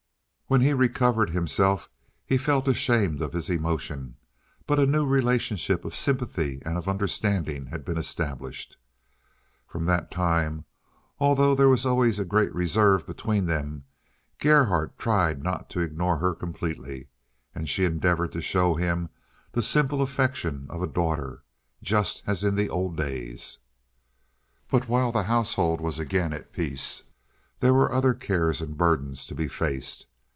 [0.47, 1.89] When he recovered himself
[2.25, 4.17] he felt ashamed of his emotion,
[4.67, 8.75] but a new relationship of sympathy and of understanding had been established.
[9.65, 10.65] From that time,
[11.19, 13.85] although there was always a great reserve between them,
[14.39, 17.07] Gerhardt tried not to ignore her completely,
[17.55, 19.07] and she endeavored to show him
[19.53, 21.43] the simple affection of a daughter,
[21.81, 23.59] just as in the old days.
[24.69, 27.03] But while the household was again at peace,
[27.61, 30.07] there were other cares and burdens to be faced.